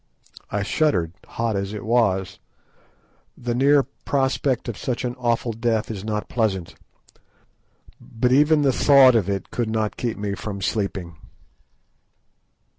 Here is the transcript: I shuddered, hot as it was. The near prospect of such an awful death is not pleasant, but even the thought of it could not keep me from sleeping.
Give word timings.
I 0.49 0.63
shuddered, 0.63 1.13
hot 1.27 1.55
as 1.55 1.73
it 1.75 1.85
was. 1.85 2.39
The 3.37 3.53
near 3.53 3.83
prospect 3.83 4.67
of 4.67 4.75
such 4.75 5.05
an 5.05 5.13
awful 5.19 5.53
death 5.53 5.91
is 5.91 6.03
not 6.03 6.27
pleasant, 6.27 6.73
but 8.01 8.31
even 8.31 8.63
the 8.63 8.73
thought 8.73 9.13
of 9.13 9.29
it 9.29 9.51
could 9.51 9.69
not 9.69 9.97
keep 9.97 10.17
me 10.17 10.33
from 10.33 10.59
sleeping. 10.59 11.17